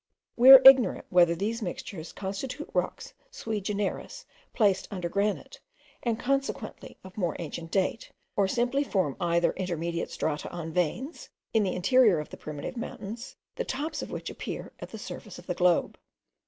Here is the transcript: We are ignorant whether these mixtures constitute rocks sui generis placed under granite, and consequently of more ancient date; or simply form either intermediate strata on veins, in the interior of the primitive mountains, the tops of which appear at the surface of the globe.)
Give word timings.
We 0.35 0.49
are 0.49 0.63
ignorant 0.65 1.05
whether 1.11 1.35
these 1.35 1.61
mixtures 1.61 2.11
constitute 2.11 2.71
rocks 2.73 3.13
sui 3.29 3.61
generis 3.61 4.25
placed 4.51 4.87
under 4.89 5.07
granite, 5.09 5.59
and 6.01 6.19
consequently 6.19 6.97
of 7.03 7.19
more 7.19 7.35
ancient 7.37 7.69
date; 7.69 8.11
or 8.35 8.47
simply 8.47 8.83
form 8.83 9.15
either 9.21 9.51
intermediate 9.51 10.09
strata 10.09 10.49
on 10.49 10.73
veins, 10.73 11.29
in 11.53 11.61
the 11.61 11.75
interior 11.75 12.17
of 12.19 12.29
the 12.29 12.37
primitive 12.37 12.77
mountains, 12.77 13.35
the 13.57 13.63
tops 13.63 14.01
of 14.01 14.09
which 14.09 14.31
appear 14.31 14.73
at 14.79 14.89
the 14.89 14.97
surface 14.97 15.37
of 15.37 15.45
the 15.45 15.53
globe.) 15.53 15.99